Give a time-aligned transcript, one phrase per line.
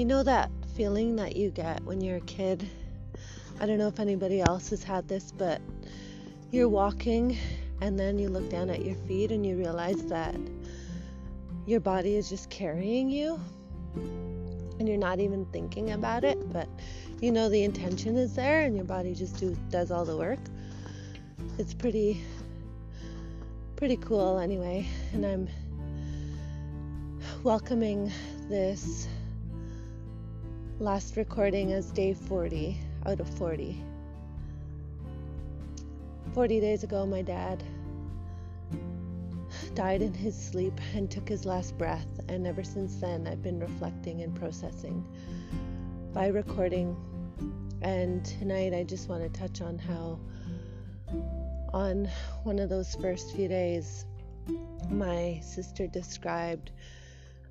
[0.00, 2.66] You know that feeling that you get when you're a kid?
[3.60, 5.60] I don't know if anybody else has had this, but
[6.50, 7.36] you're walking
[7.82, 10.34] and then you look down at your feet and you realize that
[11.66, 13.38] your body is just carrying you
[14.78, 16.66] and you're not even thinking about it, but
[17.20, 20.40] you know the intention is there and your body just do, does all the work.
[21.58, 22.22] It's pretty
[23.76, 25.48] pretty cool anyway, and I'm
[27.44, 28.10] welcoming
[28.48, 29.06] this
[30.80, 33.84] last recording as day 40 out of 40.
[36.32, 37.62] 40 days ago, my dad
[39.74, 43.60] died in his sleep and took his last breath, and ever since then, I've been
[43.60, 45.04] reflecting and processing
[46.14, 46.96] by recording.
[47.82, 50.18] And tonight, I just want to touch on how,
[51.74, 52.08] on
[52.44, 54.06] one of those first few days,
[54.88, 56.70] my sister described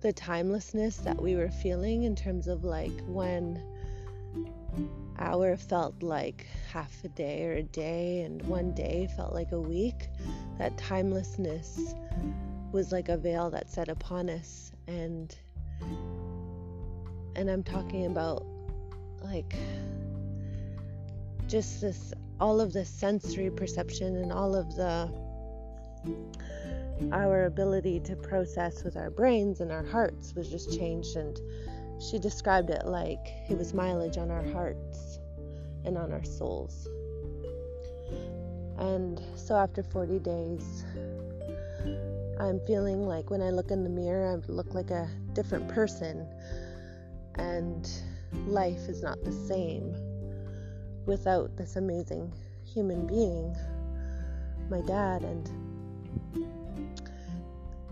[0.00, 3.60] the timelessness that we were feeling in terms of like when
[5.18, 9.60] hour felt like half a day or a day and one day felt like a
[9.60, 10.08] week
[10.58, 11.94] that timelessness
[12.72, 14.72] was like a veil that set upon us.
[14.86, 15.34] And
[17.34, 18.44] and I'm talking about
[19.22, 19.54] like
[21.46, 25.10] just this all of the sensory perception and all of the
[27.12, 31.40] our ability to process with our brains and our hearts was just changed and
[32.00, 35.18] she described it like it was mileage on our hearts
[35.84, 36.88] and on our souls.
[38.78, 40.84] And so after 40 days
[42.40, 46.26] i'm feeling like when i look in the mirror i look like a different person
[47.34, 47.90] and
[48.46, 49.94] life is not the same
[51.06, 52.32] without this amazing
[52.64, 53.54] human being
[54.70, 55.50] my dad and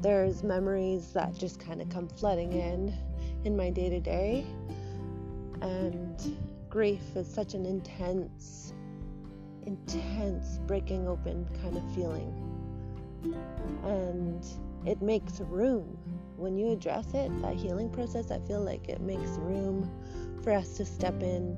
[0.01, 2.95] there's memories that just kind of come flooding in
[3.45, 4.47] in my day to day.
[5.63, 6.37] And
[6.69, 8.75] grief is such an intense,
[9.65, 12.43] intense breaking open kind of feeling.
[13.85, 14.45] And
[14.85, 15.99] it makes room.
[16.37, 19.91] When you address it, that healing process, I feel like it makes room
[20.43, 21.57] for us to step in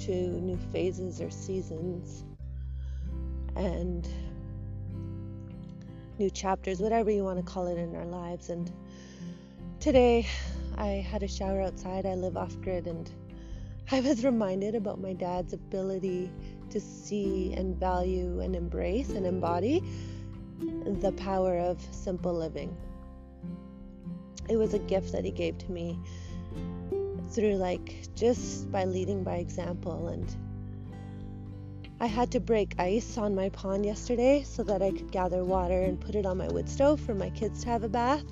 [0.00, 2.24] to new phases or seasons.
[3.56, 4.06] And
[6.18, 8.50] new chapters, whatever you want to call it in our lives.
[8.50, 8.70] And
[9.80, 10.26] today
[10.76, 12.06] I had a shower outside.
[12.06, 13.10] I live off grid, and
[13.90, 16.30] I was reminded about my dad's ability
[16.70, 19.82] to see and value and embrace and embody
[21.00, 22.76] the power of simple living.
[24.48, 25.98] It was a gift that he gave to me
[27.30, 30.34] through, like, just by leading by example and
[32.04, 35.84] I had to break ice on my pond yesterday so that I could gather water
[35.84, 38.26] and put it on my wood stove for my kids to have a bath.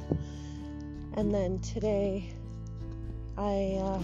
[1.14, 2.28] And then today
[3.38, 4.02] I uh,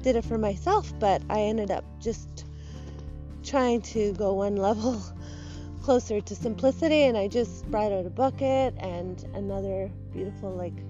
[0.00, 2.46] did it for myself, but I ended up just
[3.42, 5.02] trying to go one level
[5.82, 10.82] closer to simplicity and I just brought out a bucket and another beautiful like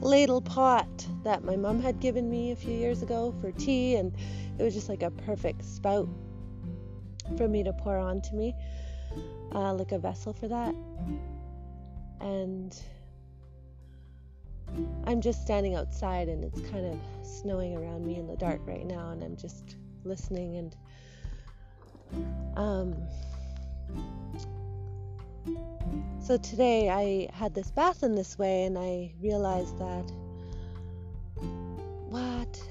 [0.00, 0.88] ladle pot
[1.22, 4.10] that my mom had given me a few years ago for tea and
[4.58, 6.08] it was just like a perfect spout
[7.36, 8.54] for me to pour onto me,
[9.54, 10.74] uh, like a vessel for that.
[12.20, 12.80] And
[15.06, 18.86] I'm just standing outside and it's kind of snowing around me in the dark right
[18.86, 20.76] now, and I'm just listening and
[22.56, 22.94] um,
[26.20, 30.12] so today I had this bath in this way and I realized that
[32.08, 32.62] what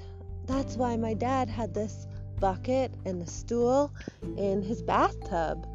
[0.45, 2.07] that's why my dad had this
[2.41, 3.93] bucket and the stool
[4.37, 5.65] in his bathtub.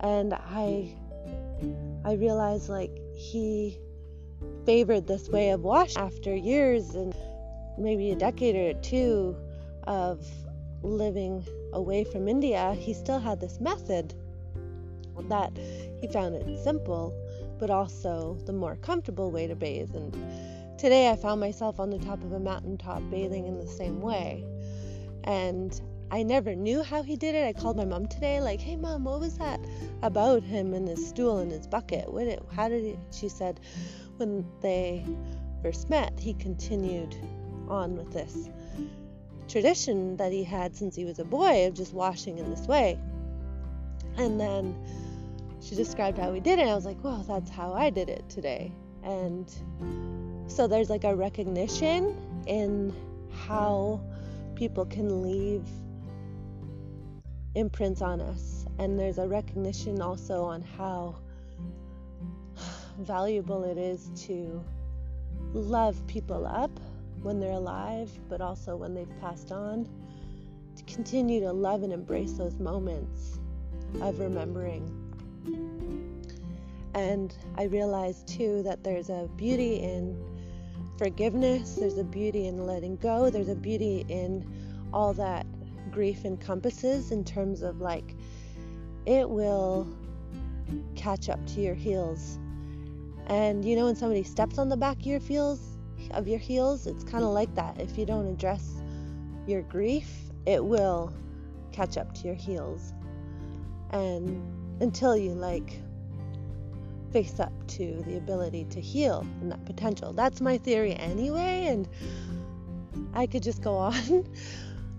[0.00, 0.94] And i
[2.04, 3.78] i realized like he
[4.66, 7.14] favored this way of washing after years and
[7.78, 9.34] maybe a decade or two
[9.84, 10.24] of
[10.82, 11.42] living
[11.72, 14.14] away from india he still had this method
[15.28, 15.56] that
[16.00, 17.14] he found it simple
[17.58, 19.94] but also the more comfortable way to bathe.
[19.94, 20.12] And
[20.78, 24.44] today i found myself on the top of a mountaintop bathing in the same way.
[25.24, 25.80] And
[26.14, 27.44] I never knew how he did it.
[27.44, 29.58] I called my mom today, like, "Hey, mom, what was that
[30.00, 32.12] about him and his stool and his bucket?
[32.12, 32.28] What?
[32.28, 33.58] It, how did he?" She said,
[34.18, 35.04] when they
[35.60, 37.16] first met, he continued
[37.66, 38.48] on with this
[39.48, 42.96] tradition that he had since he was a boy of just washing in this way.
[44.16, 44.72] And then
[45.60, 46.68] she described how he did it.
[46.68, 48.70] I was like, "Well, that's how I did it today."
[49.02, 49.52] And
[50.46, 52.94] so there's like a recognition in
[53.32, 54.00] how
[54.54, 55.66] people can leave
[57.54, 58.66] imprints on us.
[58.78, 61.16] And there's a recognition also on how
[62.98, 64.62] valuable it is to
[65.52, 66.70] love people up
[67.22, 69.88] when they're alive, but also when they've passed on,
[70.76, 73.38] to continue to love and embrace those moments
[74.00, 75.00] of remembering.
[76.94, 80.16] And I realized too that there's a beauty in
[80.96, 84.44] forgiveness, there's a beauty in letting go, there's a beauty in
[84.92, 85.46] all that
[85.94, 88.16] grief encompasses in terms of like
[89.06, 89.86] it will
[90.96, 92.38] catch up to your heels.
[93.28, 95.60] And you know when somebody steps on the back of your heels
[96.10, 97.80] of your heels, it's kind of like that.
[97.80, 98.82] If you don't address
[99.46, 100.10] your grief,
[100.46, 101.12] it will
[101.70, 102.92] catch up to your heels.
[103.90, 104.42] And
[104.80, 105.78] until you like
[107.12, 110.12] face up to the ability to heal and that potential.
[110.12, 111.88] That's my theory anyway, and
[113.14, 114.26] I could just go on.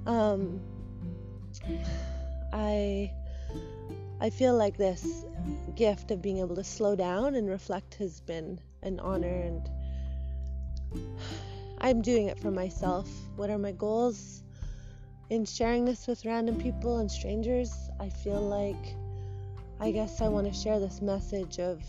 [0.06, 0.62] um,
[2.54, 3.12] I
[4.22, 5.26] I feel like this
[5.76, 9.70] gift of being able to slow down and reflect has been an honor and
[11.80, 13.10] I'm doing it for myself.
[13.36, 14.42] What are my goals
[15.30, 17.74] in sharing this with random people and strangers?
[18.00, 18.96] I feel like
[19.80, 21.84] I guess I want to share this message of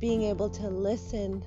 [0.00, 1.44] being able to listen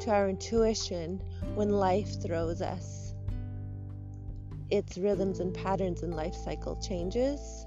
[0.00, 1.20] to our intuition
[1.54, 3.05] when life throws us
[4.70, 7.66] its rhythms and patterns and life cycle changes.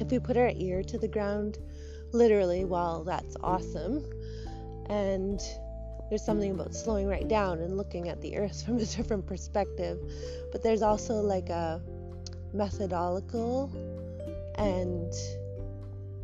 [0.00, 1.58] If we put our ear to the ground,
[2.12, 4.04] literally, well, that's awesome.
[4.88, 5.40] And
[6.08, 9.98] there's something about slowing right down and looking at the earth from a different perspective.
[10.52, 11.82] But there's also like a
[12.52, 13.70] methodological
[14.56, 15.12] and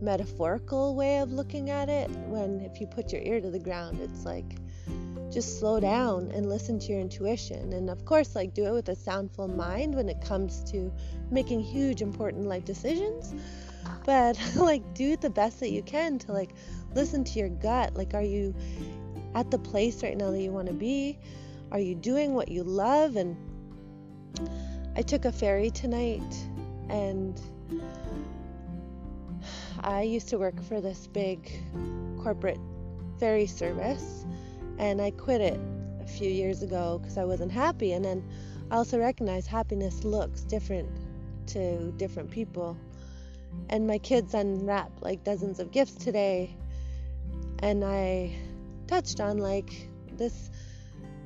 [0.00, 4.00] metaphorical way of looking at it when if you put your ear to the ground
[4.00, 4.56] it's like
[5.32, 7.72] just slow down and listen to your intuition.
[7.72, 10.92] And of course like do it with a soundful mind when it comes to
[11.30, 13.34] making huge important life decisions.
[14.04, 16.50] But like do the best that you can to like
[16.94, 17.96] listen to your gut.
[17.96, 18.54] Like are you
[19.34, 21.18] at the place right now that you want to be?
[21.70, 23.16] Are you doing what you love?
[23.16, 23.36] And
[24.94, 26.34] i took a ferry tonight
[26.90, 27.40] and
[29.80, 31.50] I used to work for this big
[32.22, 32.60] corporate
[33.18, 34.26] ferry service
[34.78, 35.60] and I quit it
[36.00, 37.92] a few years ago because I wasn't happy.
[37.92, 38.28] And then
[38.70, 40.90] I also recognize happiness looks different
[41.48, 42.76] to different people.
[43.68, 46.56] And my kids unwrapped like dozens of gifts today,
[47.58, 48.34] and I
[48.86, 50.50] touched on like this.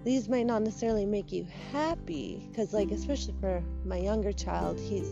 [0.04, 5.10] These might not necessarily make you happy because, like, especially for my younger child, he's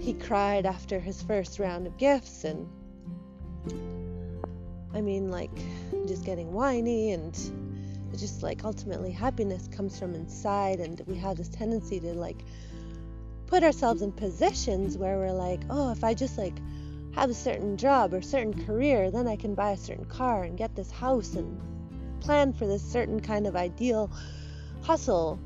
[0.00, 2.68] he cried after his first round of gifts and
[4.94, 5.50] I mean like
[6.06, 7.34] just getting whiny and
[8.16, 12.44] just like ultimately happiness comes from inside and we have this tendency to like
[13.46, 16.56] put ourselves in positions where we're like, "Oh, if I just like
[17.14, 20.56] have a certain job or certain career, then I can buy a certain car and
[20.56, 21.60] get this house and
[22.20, 24.10] plan for this certain kind of ideal
[24.82, 25.40] hustle."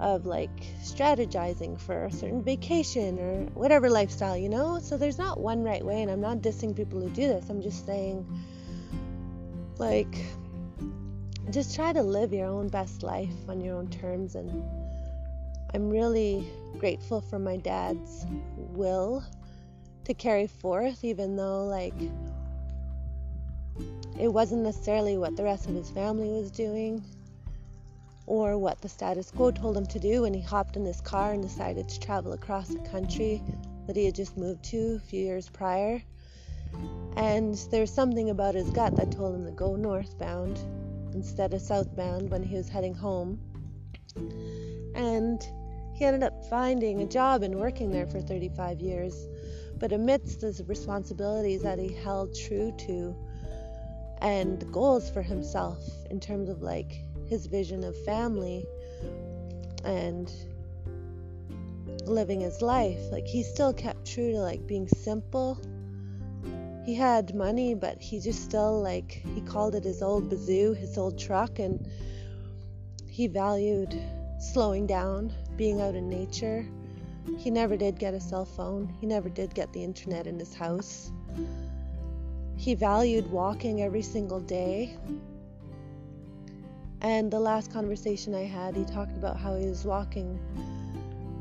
[0.00, 0.50] of like
[0.82, 4.78] strategizing for a certain vacation or whatever lifestyle, you know?
[4.80, 7.48] So there's not one right way, and I'm not dissing people who do this.
[7.48, 8.26] I'm just saying,
[9.78, 10.14] like,
[11.50, 14.34] just try to live your own best life on your own terms.
[14.34, 14.62] And
[15.72, 16.46] I'm really
[16.78, 18.26] grateful for my dad's
[18.56, 19.24] will
[20.04, 21.94] to carry forth, even though, like,
[24.18, 27.04] it wasn't necessarily what the rest of his family was doing
[28.26, 31.32] or what the status quo told him to do when he hopped in his car
[31.32, 33.42] and decided to travel across the country
[33.86, 36.00] that he had just moved to a few years prior.
[37.16, 40.58] And there's something about his gut that told him to go northbound
[41.14, 43.38] instead of southbound when he was heading home.
[44.94, 45.40] And
[45.94, 49.26] he ended up finding a job and working there for 35 years.
[49.78, 53.16] But amidst the responsibilities that he held true to
[54.20, 55.78] and goals for himself
[56.10, 56.92] in terms of like
[57.28, 58.64] his vision of family
[59.84, 60.32] and
[62.06, 63.00] living his life.
[63.12, 65.60] Like he still kept true to like being simple.
[66.84, 70.98] He had money, but he just still like he called it his old bazoo, his
[70.98, 71.88] old truck, and
[73.08, 73.98] he valued
[74.38, 76.66] slowing down, being out in nature.
[77.38, 78.94] He never did get a cell phone.
[79.00, 81.10] He never did get the internet in his house.
[82.56, 84.96] He valued walking every single day
[87.04, 90.40] and the last conversation I had, he talked about how he was walking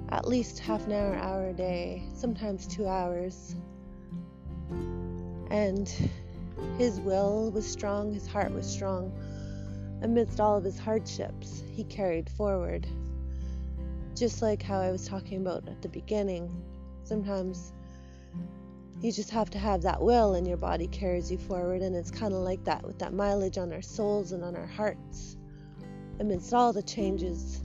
[0.10, 3.56] at least half an hour, hour a day, sometimes two hours.
[5.54, 5.88] And
[6.80, 9.14] his will was strong, his heart was strong.
[10.02, 12.88] Amidst all of his hardships, he carried forward.
[14.16, 16.50] Just like how I was talking about at the beginning.
[17.04, 17.72] Sometimes
[19.00, 22.10] you just have to have that will and your body carries you forward and it's
[22.10, 25.36] kind of like that with that mileage on our souls and on our hearts
[26.20, 27.62] amidst all the changes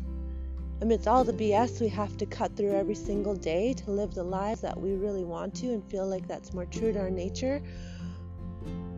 [0.81, 4.23] amidst all the bs we have to cut through every single day to live the
[4.23, 7.63] lives that we really want to and feel like that's more true to our nature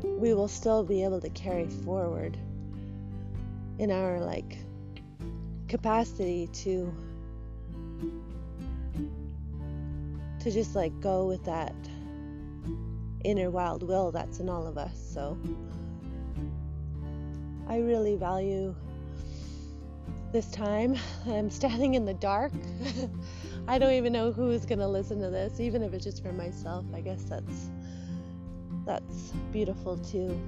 [0.02, 2.36] we will still be able to carry forward
[3.78, 4.58] in our like
[5.68, 6.92] capacity to
[10.40, 11.74] to just like go with that
[13.24, 14.98] inner wild will that's in all of us.
[15.12, 15.38] So
[17.68, 18.74] I really value
[20.32, 20.96] this time.
[21.26, 22.52] I'm standing in the dark.
[23.68, 26.22] I don't even know who is going to listen to this, even if it's just
[26.22, 26.84] for myself.
[26.94, 27.70] I guess that's
[28.86, 30.40] that's beautiful too.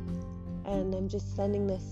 [0.65, 1.85] And I'm just sending this.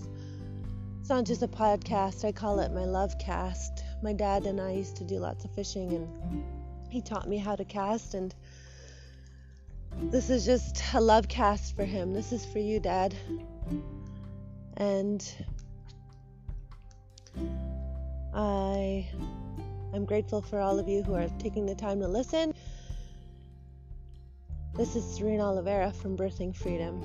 [1.01, 2.25] It's not just a podcast.
[2.25, 3.85] I call it my love cast.
[4.03, 6.45] My dad and I used to do lots of fishing, and
[6.89, 8.35] he taught me how to cast and
[9.97, 12.13] this is just a love cast for him.
[12.13, 13.15] This is for you, Dad.
[14.77, 15.23] And
[18.33, 19.09] I
[19.93, 22.55] am grateful for all of you who are taking the time to listen.
[24.75, 27.03] This is Serene Oliveira from Birthing Freedom.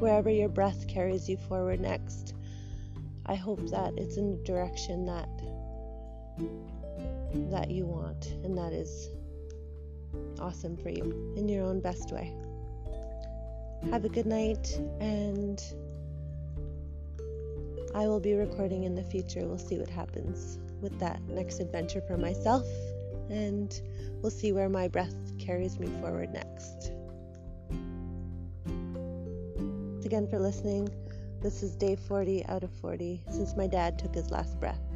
[0.00, 2.34] Wherever your breath carries you forward next,
[3.26, 5.28] I hope that it's in the direction that
[7.50, 9.10] that you want and that is
[10.40, 12.34] awesome for you in your own best way.
[13.90, 15.62] Have a good night, and
[17.94, 19.46] I will be recording in the future.
[19.46, 22.66] We'll see what happens with that next adventure for myself,
[23.28, 23.80] and
[24.22, 26.92] we'll see where my breath carries me forward next.
[29.56, 30.88] Thanks again for listening.
[31.42, 34.89] This is day 40 out of 40 since my dad took his last breath.